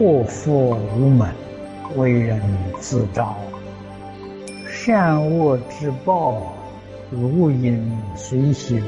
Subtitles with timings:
[0.00, 1.28] 祸福无门，
[1.94, 2.40] 为人
[2.80, 3.36] 自招。
[4.66, 6.54] 善恶之报，
[7.10, 8.82] 如影随形。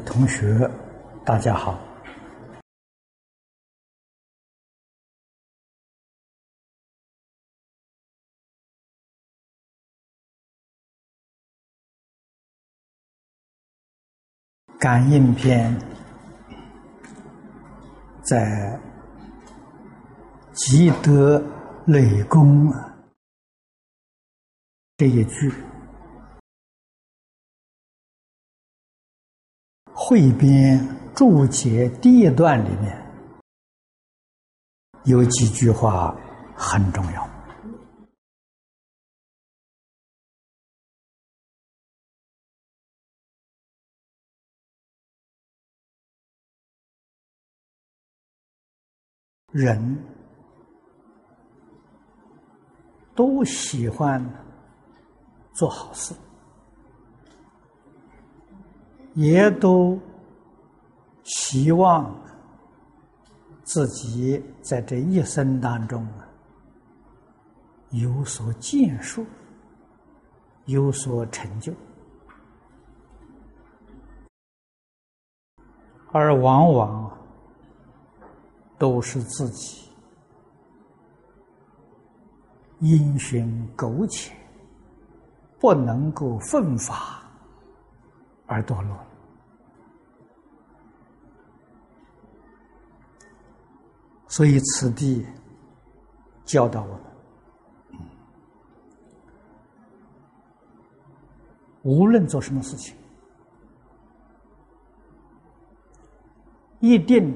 [0.00, 0.70] 同学，
[1.24, 1.78] 大家好。
[14.78, 15.76] 感应篇
[18.22, 18.78] 在
[20.52, 21.42] 积德
[21.86, 22.72] 累功
[24.96, 25.67] 这一句。
[30.08, 30.82] 汇编
[31.14, 32.96] 注解第一段里面
[35.04, 36.16] 有几句话
[36.56, 37.30] 很重要。
[49.52, 49.78] 人
[53.14, 54.18] 都喜欢
[55.52, 56.14] 做好事。
[59.18, 59.98] 也都
[61.24, 62.14] 希望
[63.64, 66.06] 自己在这一生当中
[67.90, 69.26] 有所建树，
[70.66, 71.72] 有所成就，
[76.12, 77.18] 而往往
[78.78, 79.88] 都是自己
[82.78, 84.32] 因循苟且，
[85.58, 87.20] 不能够奋发
[88.46, 88.96] 而堕落。
[94.30, 95.26] 所以，此地
[96.44, 97.00] 教导我们：
[101.82, 102.94] 无论做什么事情，
[106.80, 107.34] 一定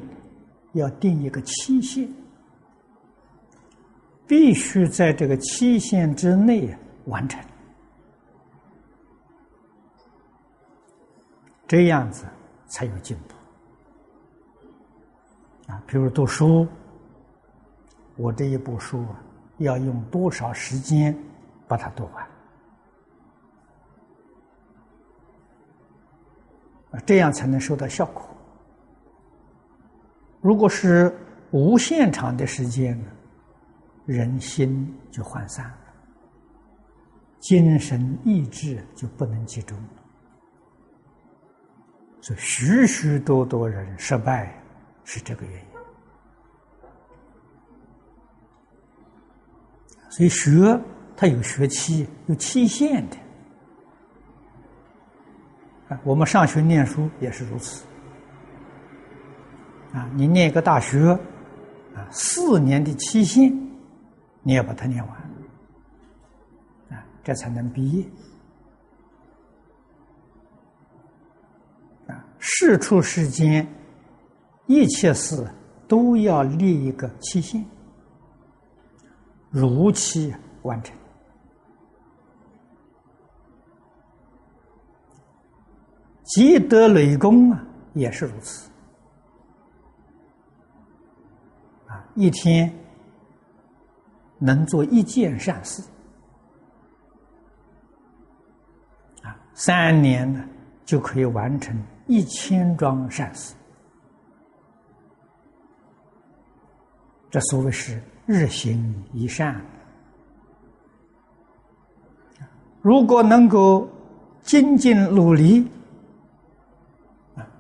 [0.74, 2.06] 要定一个期限，
[4.26, 6.76] 必须在这个期限之内
[7.06, 7.42] 完成，
[11.66, 12.26] 这样子
[12.66, 13.34] 才有进步。
[15.72, 16.68] 啊，比如读书。
[18.16, 19.06] 我这一部书，
[19.58, 21.16] 要用多少时间
[21.66, 22.28] 把它读完？
[27.06, 28.22] 这样才能收到效果。
[30.42, 31.10] 如果是
[31.50, 33.02] 无限长的时间，
[34.04, 35.78] 人心就涣散了，
[37.38, 39.88] 精神意志就不能集中了。
[42.20, 44.54] 所以，许许多多人失败
[45.04, 45.71] 是这个原因。
[50.12, 50.78] 所以学
[51.16, 53.16] 它有学期、有期限的
[55.88, 55.98] 啊。
[56.04, 57.82] 我们上学念书也是如此
[59.94, 60.10] 啊。
[60.14, 61.18] 你念一个大学
[61.94, 63.50] 啊，四年的期限，
[64.42, 65.16] 你要把它念完
[66.90, 68.04] 啊，这才能毕业
[72.06, 72.22] 啊。
[72.38, 73.66] 事出世间，
[74.66, 75.42] 一切事
[75.88, 77.64] 都要立一个期限。
[79.52, 80.96] 如期完成，
[86.24, 88.70] 积德累功啊，也是如此。
[91.86, 92.74] 啊，一天
[94.38, 95.82] 能做一件善事，
[99.22, 100.42] 啊，三年呢
[100.86, 103.54] 就可以完成一千桩善事。
[107.30, 108.02] 这所谓是。
[108.32, 109.60] 日行一善，
[112.80, 113.86] 如果能够
[114.40, 115.70] 精进努力，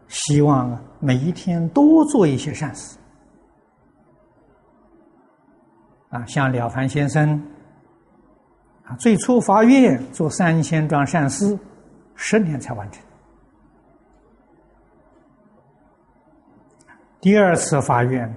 [0.08, 2.96] 希望每一天多做一些善事，
[6.08, 7.38] 啊，像了凡先生，
[8.84, 11.58] 啊，最初发愿做三千桩善事，
[12.14, 13.04] 十年才完成，
[17.20, 18.34] 第二次发愿。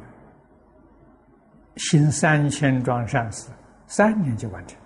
[1.77, 3.50] 行三千桩善事，
[3.88, 4.80] 三年就完成。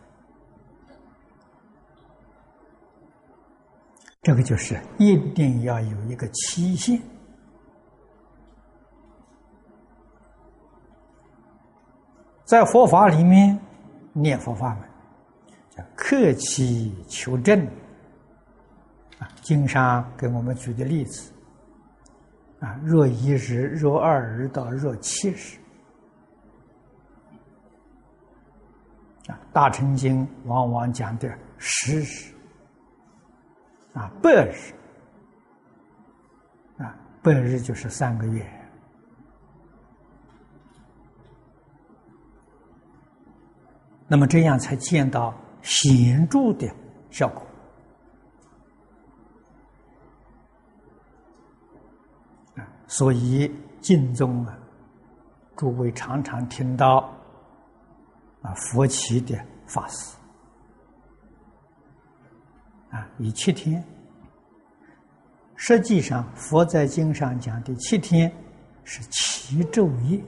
[4.22, 7.02] 这个就是一定要有一个期限。
[12.44, 13.58] 在佛法里面，
[14.12, 14.90] 念佛法门，
[15.70, 17.68] 叫克期求证。
[19.20, 21.32] 啊，经上给我们举的例子，
[22.62, 25.59] 啊，若一日，若二日到若七日，
[29.30, 31.30] 啊，大乘经往往讲的
[31.60, 32.34] 十日，
[33.94, 34.74] 啊，百日，
[36.82, 38.46] 啊，百日就是三个月，
[44.08, 46.68] 那么这样才见到显著的
[47.12, 47.46] 效果。
[52.88, 54.58] 所以，晋中啊，
[55.56, 57.08] 诸位常常听到
[58.42, 59.38] 啊佛起的
[59.68, 60.16] 法师
[62.92, 63.84] 啊，以七天。
[65.56, 68.32] 实际上，佛在经上讲的七天
[68.86, 70.24] 是七昼夜。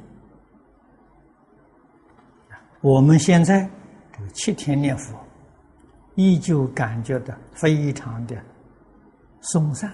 [2.82, 3.70] 我们现在
[4.12, 5.18] 这个七天念佛，
[6.16, 8.36] 依旧感觉到非常的
[9.40, 9.90] 松散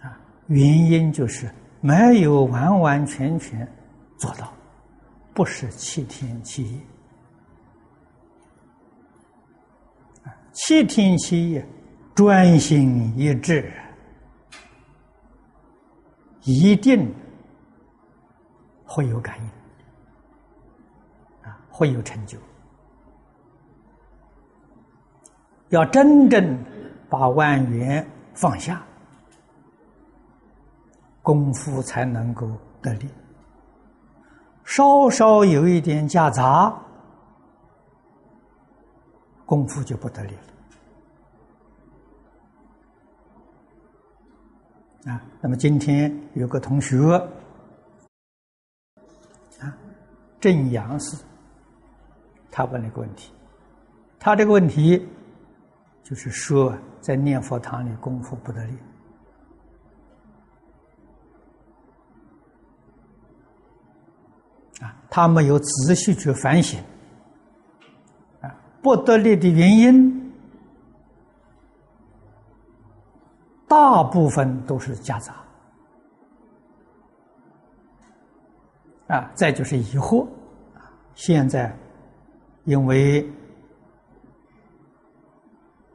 [0.00, 0.16] 啊。
[0.46, 3.66] 原因就是没有完完全全
[4.18, 4.52] 做到，
[5.32, 6.80] 不是七天七夜。
[10.52, 11.66] 七天七夜
[12.14, 13.72] 专心一致，
[16.42, 17.14] 一定
[18.84, 19.46] 会有感应，
[21.48, 22.36] 啊，会有成就。
[25.68, 26.58] 要真正
[27.08, 28.04] 把万缘
[28.34, 28.84] 放下。
[31.22, 32.50] 功夫才能够
[32.80, 33.06] 得力，
[34.70, 36.72] 稍稍有一点夹杂，
[39.44, 40.32] 功夫就不得力
[45.04, 45.12] 了。
[45.12, 46.96] 啊，那么今天有个同学
[49.58, 49.76] 啊，
[50.38, 51.20] 正阳寺，
[52.48, 53.32] 他问了一个问题，
[54.20, 55.04] 他这个问题
[56.04, 58.78] 就是说，在念佛堂里功夫不得力。
[64.80, 66.82] 啊，他没有仔细去反省，
[68.40, 70.32] 啊，不得力的原因，
[73.68, 75.34] 大部分都是夹杂，
[79.08, 80.26] 啊，再就是疑惑，
[81.14, 81.76] 现在
[82.64, 83.30] 因为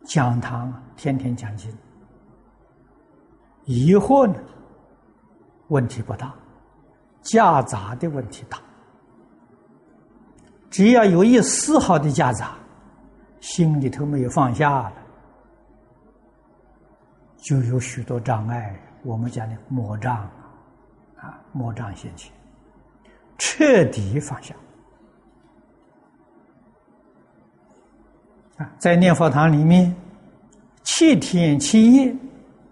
[0.04, 1.76] 讲堂天天讲经，
[3.64, 4.36] 疑惑呢
[5.70, 6.32] 问题不大，
[7.24, 8.62] 夹杂的问题大。
[10.76, 12.54] 只要有一丝毫的夹杂，
[13.40, 14.94] 心里头没有放下了，
[17.38, 18.78] 就有许多障碍。
[19.02, 20.30] 我们讲的魔障
[21.16, 22.30] 啊，魔障现前，
[23.38, 24.54] 彻底放下
[28.58, 29.96] 啊，在念佛堂里面，
[30.84, 32.14] 七天七夜，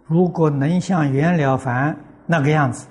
[0.08, 2.86] 如果能像袁了凡那个样子。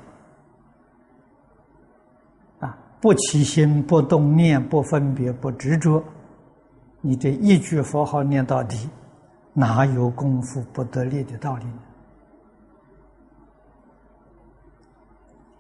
[3.03, 6.01] 不起心，不动念，不分别，不执着，
[7.01, 8.89] 你这一句佛号念到底，
[9.53, 11.79] 哪有功夫不得力的道理呢？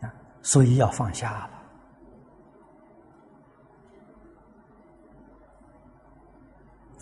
[0.03, 1.51] 啊，所以要放下了，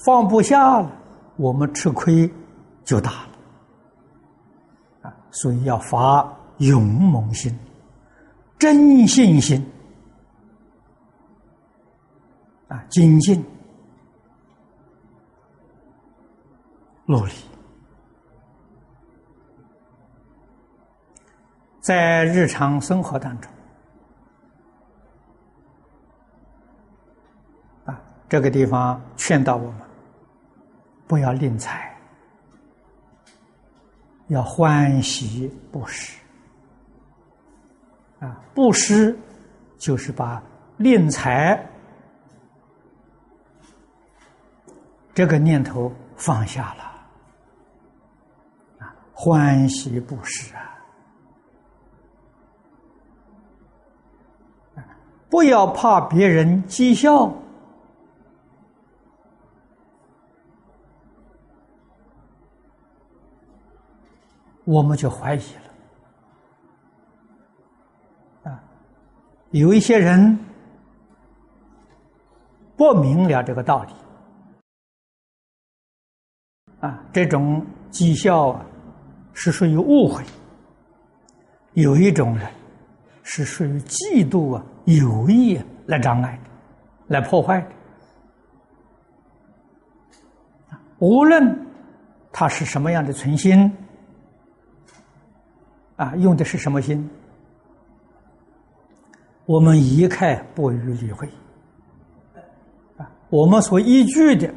[0.06, 0.90] 放不下了，
[1.36, 2.32] 我们吃亏
[2.82, 3.28] 就大了。
[5.02, 6.26] 啊，所以要发
[6.60, 7.54] 勇猛心，
[8.58, 9.62] 真信心。
[12.70, 13.44] 啊，精进、
[17.04, 17.32] 努力，
[21.80, 23.52] 在日常生活当中，
[27.86, 29.80] 啊，这个地方劝导我们
[31.08, 31.92] 不要吝财，
[34.28, 36.16] 要欢喜布施。
[38.20, 39.18] 啊，布施
[39.76, 40.40] 就是把
[40.76, 41.66] 吝财。
[45.12, 46.84] 这个念头放下了，
[48.78, 50.62] 啊，欢喜布施啊，
[55.28, 57.30] 不要怕别人讥笑，
[64.64, 65.54] 我们就怀疑
[68.44, 68.62] 了，啊，
[69.50, 70.38] 有一些人
[72.76, 73.92] 不明了这个道理。
[76.80, 78.66] 啊，这种讥笑啊，
[79.32, 80.22] 是属于误会；
[81.74, 82.46] 有一种人
[83.22, 86.50] 是属于嫉妒啊，有意来障碍的。
[87.10, 87.66] 来破坏的。
[91.00, 91.66] 无论
[92.30, 93.68] 他是什么样的存心，
[95.96, 97.10] 啊，用的是什么心，
[99.44, 101.28] 我们一概不予理会。
[102.96, 104.54] 啊，我们所依据的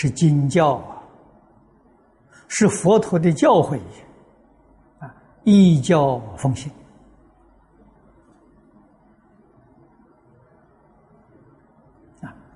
[0.00, 1.02] 是经教啊，
[2.46, 3.80] 是佛陀的教诲，
[5.00, 5.12] 啊，
[5.42, 6.70] 依教奉行。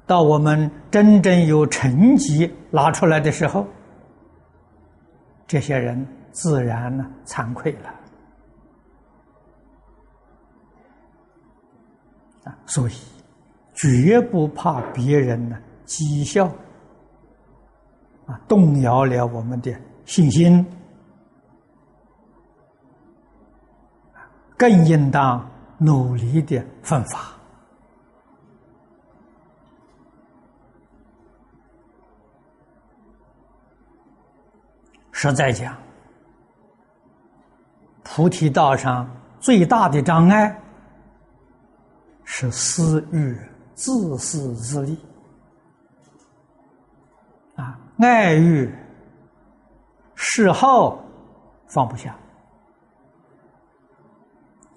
[0.06, 3.66] 到我们真正有成绩拿出来的时候，
[5.44, 7.88] 这些人自然呢惭愧了
[12.44, 12.92] 啊，所以
[13.74, 16.48] 绝不怕别人呢讥笑
[18.48, 19.74] 动摇了我们的
[20.04, 20.64] 信心，
[24.56, 25.48] 更应当
[25.78, 27.18] 努力的奋发。
[35.10, 35.76] 实在讲，
[38.02, 39.08] 菩提道上
[39.38, 40.60] 最大的障碍
[42.24, 43.38] 是私欲、
[43.74, 44.98] 自私自利
[47.54, 48.68] 啊，爱欲、
[50.14, 50.98] 嗜好
[51.68, 52.14] 放不下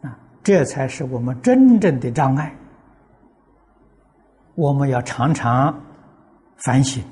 [0.01, 2.55] 啊，这才是我们真正的障碍。
[4.55, 5.77] 我们要常常
[6.58, 7.03] 反省。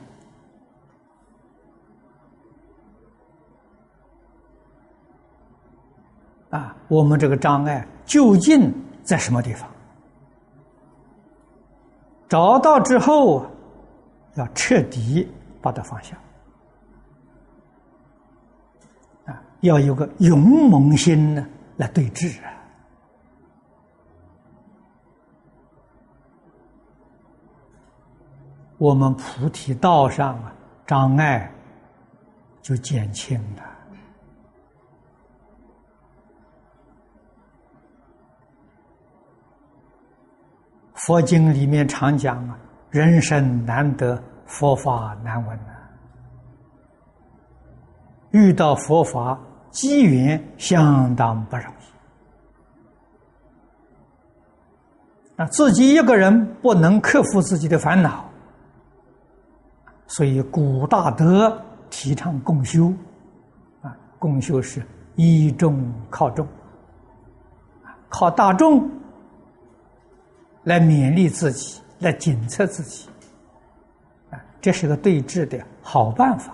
[6.50, 8.72] 啊，我们这个障碍究竟
[9.04, 9.68] 在什么地方？
[12.30, 13.46] 找到之后，
[14.36, 15.28] 要彻底
[15.64, 16.18] 把它放下。
[19.26, 20.38] 啊，要有个勇
[20.70, 22.52] 猛心呢，来对峙啊。
[28.78, 30.54] 我们菩提道上啊，
[30.86, 31.50] 障碍
[32.62, 33.64] 就减轻了。
[40.96, 44.22] 佛经里面常讲啊，人生难得，
[44.54, 45.90] 佛法难闻啊。
[48.30, 49.40] 遇到佛法
[49.72, 51.70] 机缘相当不容易。
[55.42, 58.30] 啊，自己一个人不能克服自己的烦恼，
[60.06, 62.94] 所以古大德提倡共修，
[63.82, 66.48] 啊，共修是依众靠众，
[68.08, 68.88] 靠大众。
[70.64, 73.10] 来勉励自己，来检测自己，
[74.64, 76.54] 这是个对治的好办法，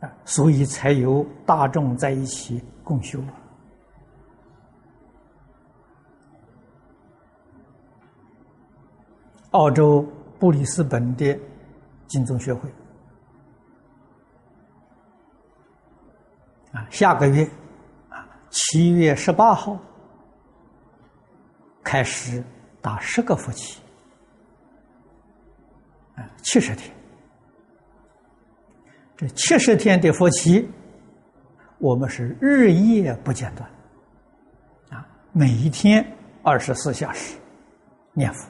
[0.00, 3.22] 啊，所以才有大众在一起共修。
[9.50, 10.02] 澳洲
[10.38, 11.38] 布里斯本的
[12.06, 12.66] 金宗学会，
[16.72, 17.44] 啊，下个月，
[18.08, 19.78] 啊，七月十八号。
[21.84, 22.42] 开始
[22.80, 23.81] 打十个佛期，
[26.22, 26.94] 啊，七十天。
[29.16, 30.68] 这七十天的佛期，
[31.78, 33.68] 我们是日夜不间断，
[34.90, 36.04] 啊，每一天
[36.42, 37.36] 二十四小时
[38.12, 38.48] 念佛，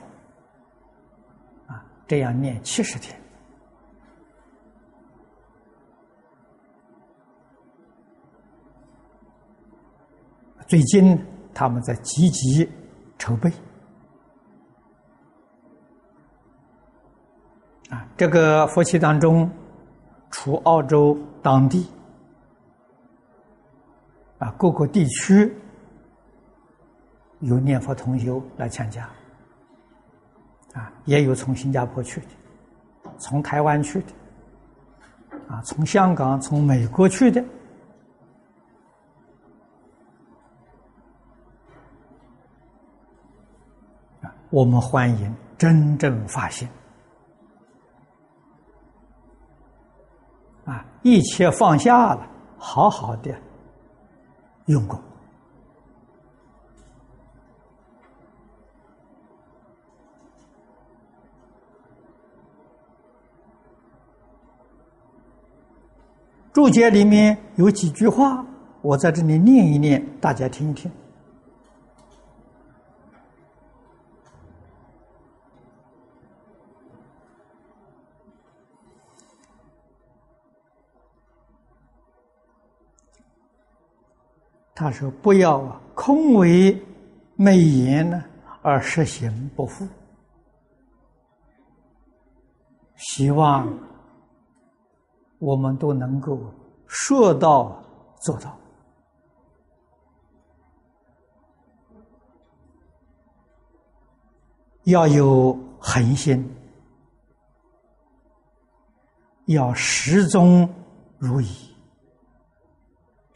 [1.67, 3.19] 啊，这样念七十天。
[10.67, 11.19] 最近
[11.55, 12.71] 他们在积极。
[13.19, 13.49] 筹备
[17.93, 19.51] 啊，这个佛期当中，
[20.31, 21.87] 除澳洲当地
[24.39, 25.55] 啊各个地区
[27.41, 29.07] 有念佛同修来参加
[30.73, 32.29] 啊，也有从新加坡去的，
[33.19, 34.07] 从台湾去的
[35.49, 37.45] 啊，从香港、从美国去的。
[44.49, 46.67] 我们欢迎真正发现
[50.65, 52.27] 啊，一切放下了，
[52.57, 53.35] 好好的
[54.67, 55.01] 用功。
[66.53, 68.45] 注解里面有几句话，
[68.83, 70.93] 我在这里念一念，大家听一听。
[84.75, 86.81] 他说：“不要啊，空为
[87.37, 88.25] 美言呢
[88.63, 89.87] 而实行不复。
[92.97, 93.69] 希望
[95.39, 96.39] 我们都能够
[96.87, 97.83] 说到
[98.21, 98.57] 做到，
[104.85, 106.49] 要有恒心，
[109.47, 110.69] 要始终
[111.19, 111.72] 如一。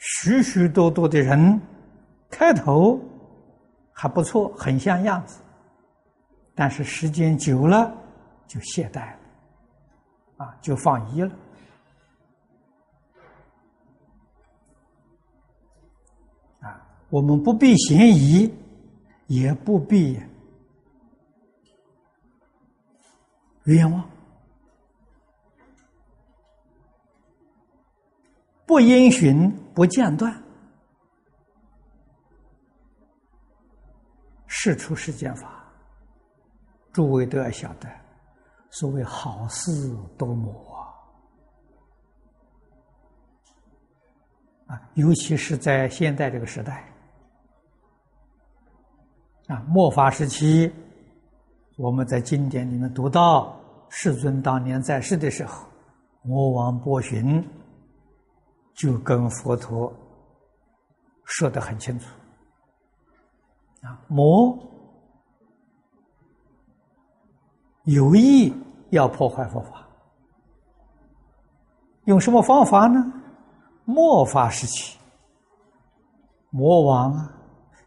[0.08, 1.60] 许许多多的人
[2.30, 3.00] 开头
[3.92, 5.40] 还不错，很像样子，
[6.54, 7.92] 但是时间久了
[8.46, 9.18] 就懈怠了。
[10.36, 11.30] 啊，就放一了。
[16.60, 18.54] 啊，我们不必嫌疑，
[19.26, 20.20] 也不必
[23.64, 24.08] 冤枉，
[28.76, 30.30] 不因循不间断，
[34.46, 35.64] 事出世间法，
[36.92, 37.88] 诸位都要晓得。
[38.68, 39.70] 所谓好事
[40.18, 40.52] 多磨
[44.66, 46.86] 啊，尤其是在现在这个时代
[49.46, 50.70] 啊，末法时期，
[51.78, 55.66] 我们在经典里面读到世尊当年在世的时候，
[56.20, 57.42] 魔王波旬
[58.76, 59.92] 就跟佛陀
[61.24, 62.06] 说的很清楚
[63.82, 64.56] 啊，魔
[67.84, 68.54] 有意。
[68.90, 69.84] 要破坏佛法，
[72.04, 73.04] 用什么方法呢？
[73.84, 74.96] 末法时期，
[76.50, 77.12] 魔王，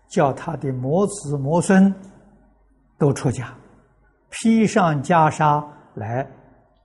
[0.09, 1.91] 叫他的魔子魔孙
[2.97, 3.55] 都出家，
[4.29, 6.29] 披上袈裟来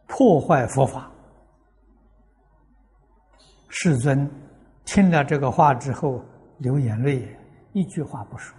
[0.06, 1.10] 破坏佛法。
[3.76, 4.30] 世尊
[4.84, 6.22] 听了这个话之后，
[6.58, 7.28] 流眼泪，
[7.72, 8.56] 一句话不说。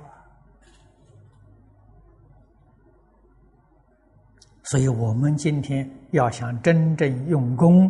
[4.63, 7.89] 所以我们今天要想真正用功、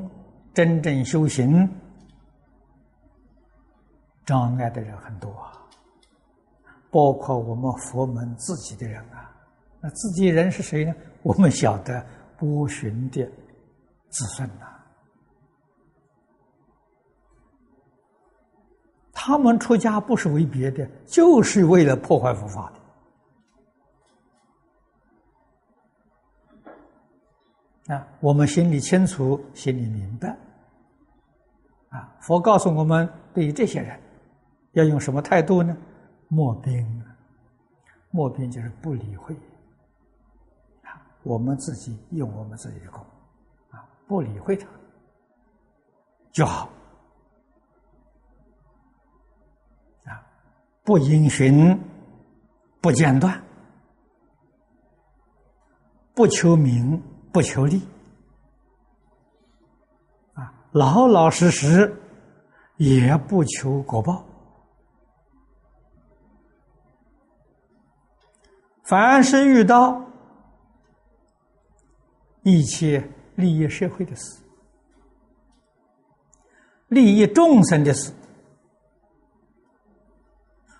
[0.53, 1.67] 真正修行，
[4.23, 5.51] 障碍的人很多啊，
[6.91, 9.35] 包括我们佛门自己的人啊。
[9.81, 10.93] 那自己人是谁呢？
[11.23, 12.05] 我们晓得
[12.37, 13.25] 波旬的
[14.09, 14.74] 子孙呐，
[19.17, 22.71] 他们出家不是为别的，就是为了破坏佛法
[27.87, 27.95] 的。
[27.95, 30.37] 啊，我们心里清楚，心里明白。
[31.89, 33.97] 啊，佛告诉我们，对于这些人，
[34.73, 35.75] 要用什么态度呢？
[36.27, 37.03] 莫兵，
[38.11, 39.33] 莫兵就是不理会。
[40.83, 43.01] 啊，我们自己用我们自己的功，
[43.71, 44.67] 啊，不理会他
[46.33, 46.69] 就好。
[50.85, 51.77] 不因循，
[52.79, 53.43] 不间断，
[56.13, 57.03] 不求名。
[57.35, 57.81] 不求利，
[60.35, 61.93] 啊，老老实实，
[62.77, 64.25] 也不求果报。
[68.83, 70.01] 凡是遇到
[72.43, 74.39] 一切利益社会的事、
[76.87, 78.13] 利益众生的事，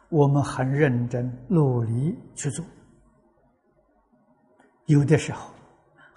[0.10, 2.66] 我们很认真努力去做。
[4.86, 5.50] 有的时候。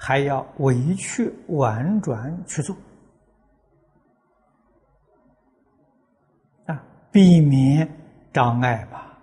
[0.00, 2.76] 还要委曲婉转去做
[6.66, 7.84] 啊，避免
[8.32, 9.18] 障碍吧。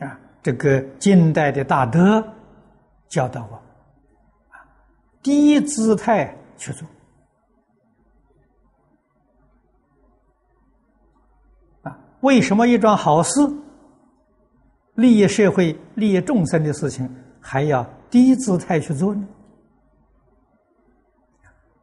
[0.00, 2.20] 啊，这个近代的大德
[3.08, 3.62] 教导我，
[5.22, 6.86] 低姿态去做
[12.22, 13.40] 为什么一桩好事？
[14.94, 17.08] 利益社会、利益众生的事情，
[17.40, 19.26] 还要低姿态去做呢？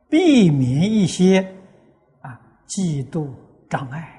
[0.07, 1.39] 避免一些
[2.21, 3.29] 啊嫉妒
[3.69, 4.15] 障碍。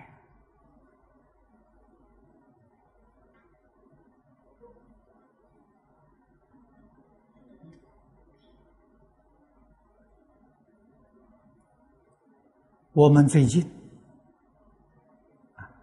[12.93, 13.65] 我们最近，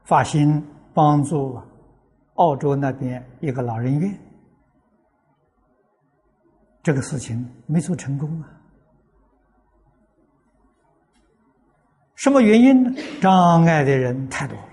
[0.08, 1.62] 发心帮助。
[2.36, 4.15] 澳洲那边一个老人院，
[6.84, 8.62] 这个事情没做成功啊？
[12.13, 12.91] 什么原因呢？
[13.20, 14.63] 障碍的人太多了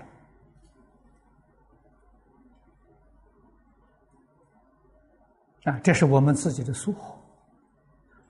[5.71, 5.79] 啊！
[5.79, 7.15] 这是我们自己的疏忽。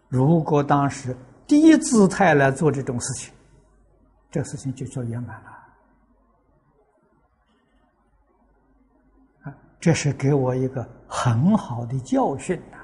[0.07, 1.13] 如果当时
[1.45, 3.33] 低姿态来做这种事情，
[4.31, 5.51] 这事情就做圆满了
[9.85, 12.77] 这是给我一个很好的教训呐！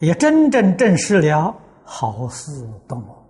[0.00, 3.26] 也真正证实了好事多磨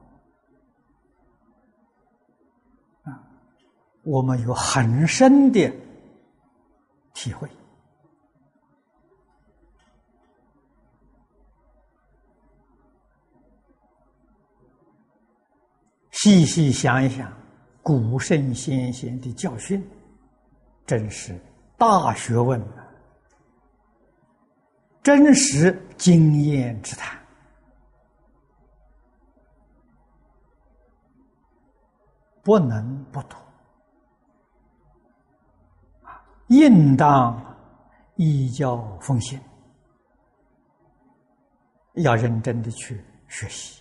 [3.05, 3.23] 啊！
[4.03, 5.73] 我们有很深的
[7.15, 7.49] 体会。
[16.11, 17.38] 细细想一想，
[17.89, 19.83] 古圣先贤的教训，
[20.85, 21.41] 真是
[21.79, 22.87] 大学问啊！
[25.03, 27.19] 真实经验之谈，
[32.43, 33.39] 不能不读！
[36.49, 37.43] 应当
[38.17, 39.41] 依教奉行，
[41.95, 43.78] 要认真的去学习。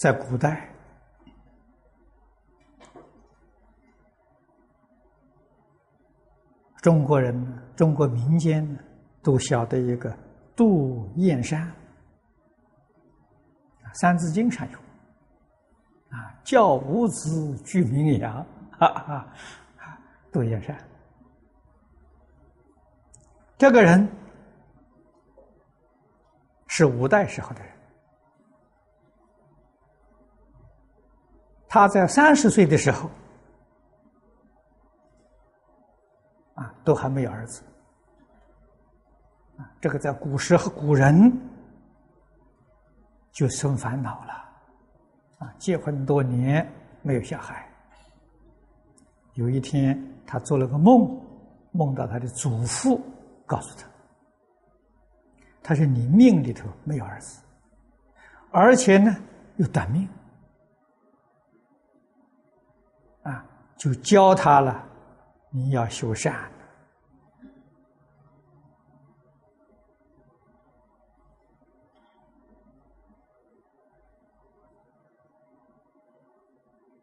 [0.00, 0.66] 在古代，
[6.80, 7.36] 中国人、
[7.76, 8.66] 中国民间
[9.22, 10.10] 都晓得一个
[10.56, 11.70] 杜燕山，
[13.92, 14.78] 《三字经》上有
[16.08, 18.42] 啊，教五子俱名扬，
[18.78, 19.28] 哈哈，
[20.32, 20.74] 杜燕山
[23.58, 24.10] 这个人
[26.68, 27.79] 是五代时候的人。
[31.72, 33.08] 他在三十岁的时候，
[36.54, 37.62] 啊，都还没有儿子，
[39.80, 41.32] 这个在古时和古人
[43.30, 44.32] 就生烦恼了，
[45.38, 46.68] 啊，结婚多年
[47.02, 47.64] 没有小孩，
[49.34, 51.08] 有一天他做了个梦，
[51.70, 53.00] 梦到他的祖父
[53.46, 53.86] 告诉他，
[55.62, 57.40] 他说你命里头没有儿子，
[58.50, 59.16] 而且呢
[59.58, 60.08] 又短命。
[63.80, 64.86] 就教他了，
[65.48, 66.38] 你要修善，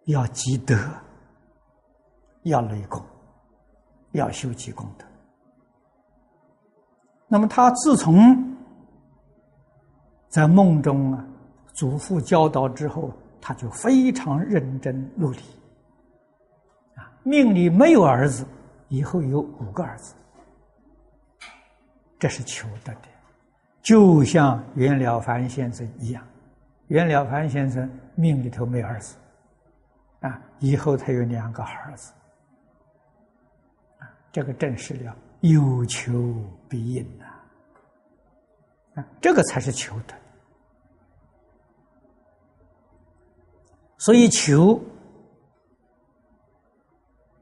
[0.05, 0.77] 要积德，
[2.43, 3.03] 要累功，
[4.11, 5.05] 要修积功德。
[7.27, 8.55] 那么他自从
[10.29, 11.25] 在梦中啊，
[11.73, 13.11] 祖父教导之后，
[13.41, 15.39] 他就非常认真努力。
[17.27, 18.45] 命里没有儿子，
[18.87, 20.15] 以后有五个儿子，
[22.17, 23.01] 这是求得的。
[23.81, 26.25] 就像袁了凡先生一样，
[26.87, 29.17] 袁了凡先生命里头没儿子，
[30.21, 32.13] 啊，以后他有两个儿子，
[33.99, 36.33] 啊，这个证实了有求
[36.69, 37.25] 必应呐，
[38.95, 40.15] 啊，这个才是求的。
[43.97, 44.81] 所以求。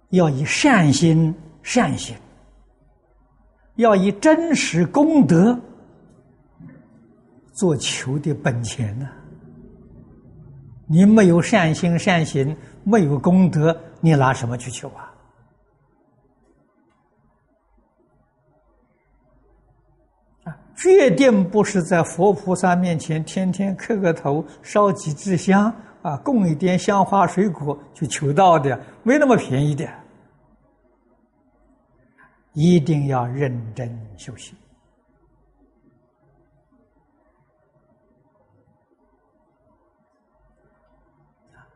[0.09, 2.15] 要以善心善行，
[3.75, 5.59] 要以真实功德
[7.53, 9.09] 做求的本钱呢。
[10.87, 15.11] 你没有善心善行，没有功德，你拿什么去求啊？
[20.43, 25.73] 啊，决定不是在佛菩萨面前天天磕个头、烧几支香
[26.05, 29.89] 啊，供一点香花水果去求道的，没那么便宜的。
[32.53, 34.55] 一定要认真修行，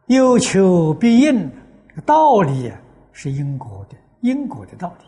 [0.05, 1.51] 有求必应，
[2.05, 2.71] 道理
[3.11, 5.05] 是因果的，因果的道理。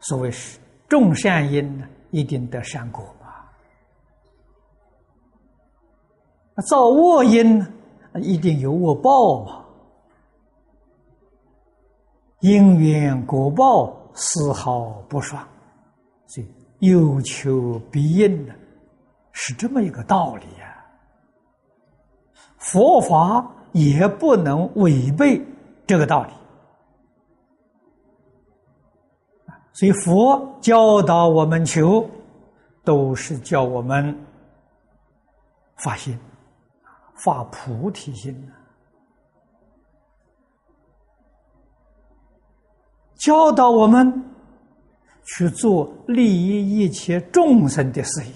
[0.00, 3.14] 所谓是种善因呢，一定得善果
[6.62, 7.64] 造恶因，
[8.16, 9.64] 一定有恶报嘛。
[12.40, 15.46] 因缘果报丝毫不爽，
[16.26, 16.46] 所以
[16.78, 18.54] 有求必应的，
[19.32, 20.84] 是这么一个道理呀。
[22.56, 25.42] 佛法也不能违背
[25.86, 26.30] 这个道理，
[29.72, 32.08] 所以佛教导我们求，
[32.84, 34.18] 都是叫我们
[35.76, 36.18] 发心，
[37.22, 38.52] 发菩提心呢。
[43.16, 44.24] 教导我们
[45.24, 48.32] 去做利益一切众生的事业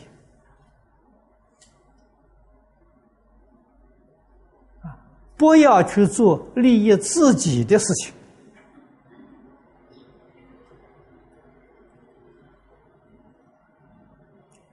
[4.82, 4.94] 啊，
[5.38, 8.12] 不要去做利益自己的事情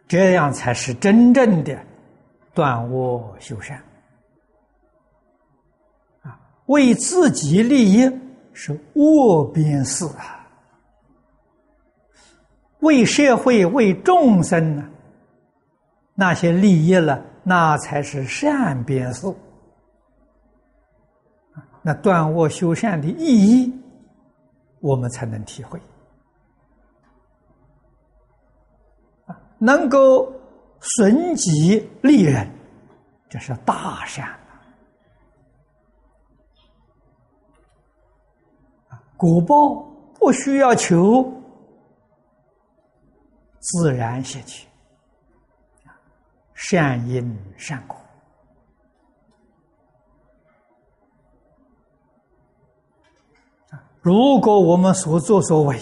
[0.10, 1.82] 这样才是真正的
[2.54, 3.82] 断恶修善！
[6.72, 8.10] 为自己利益
[8.54, 10.48] 是恶边事啊，
[12.80, 14.90] 为社会、为众生呢，
[16.16, 19.28] 那些利益了，那才是善边事。
[21.84, 23.74] 那断恶修善的意义，
[24.80, 25.82] 我们才能体会。
[29.58, 30.32] 能够
[30.80, 32.50] 损己利人，
[33.30, 34.40] 这是大善
[39.22, 39.76] 果报
[40.20, 41.32] 不需要求，
[43.60, 44.66] 自然现起，
[46.56, 47.96] 善因善果。
[54.02, 55.80] 如果我们所作所为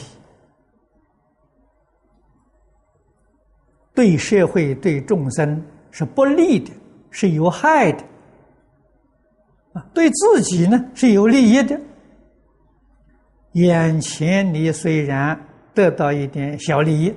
[3.94, 6.74] 对社会、对众生是不利的，
[7.10, 8.04] 是有害的，
[9.72, 11.80] 啊，对自己呢是有利益的。
[13.54, 15.40] 眼前你虽然
[15.74, 17.16] 得到一点小利益，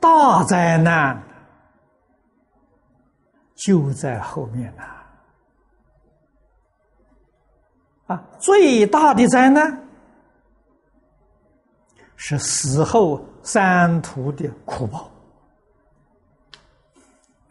[0.00, 1.22] 大灾难。
[3.54, 4.82] 就在后面了！
[8.06, 9.88] 啊，最大的灾难
[12.16, 15.08] 是死后三途的苦报，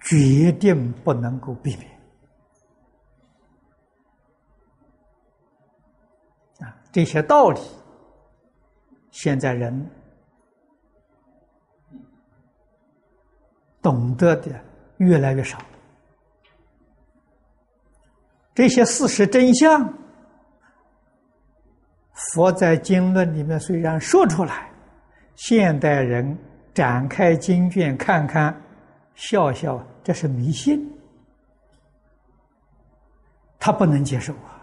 [0.01, 2.00] 决定不能够避免。
[6.91, 7.61] 这些道理，
[9.11, 9.89] 现在人
[13.81, 14.51] 懂得的
[14.97, 15.57] 越来越少。
[18.53, 19.91] 这些事实真相，
[22.33, 24.69] 佛在经论里面虽然说出来，
[25.35, 26.37] 现代人
[26.73, 28.61] 展开经卷看看，
[29.15, 30.85] 笑笑，这是迷信，
[33.57, 34.60] 他不能接受啊。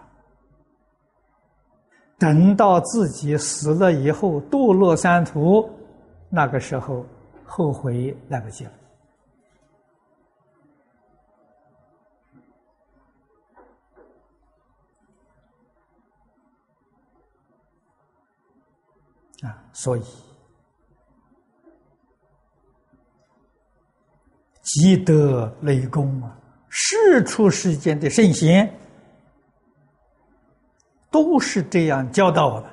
[2.19, 5.71] 等到自己死了以后，堕落三途，
[6.29, 7.07] 那个时候
[7.45, 8.73] 后悔来不及了。
[19.43, 20.03] 啊，所以
[24.63, 26.37] 积德累功啊，
[26.69, 28.69] 世出世间的圣贤
[31.11, 32.71] 都是这样教导我们，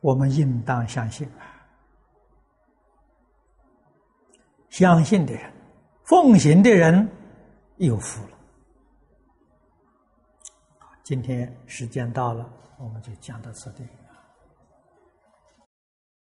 [0.00, 1.46] 我们应当相信啊！
[4.68, 5.52] 相信的人，
[6.04, 7.08] 奉行的人
[7.76, 8.38] 有福了。
[11.02, 12.48] 今天时间到了。
[12.80, 13.82] 我们就讲到此地。